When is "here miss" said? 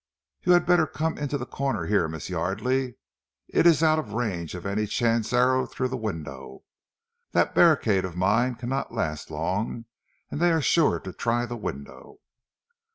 1.85-2.27